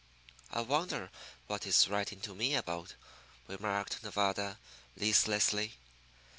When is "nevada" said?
4.03-4.57